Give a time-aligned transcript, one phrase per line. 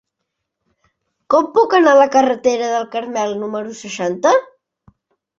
[1.33, 4.33] Com puc anar a la carretera del Carmel número seixanta?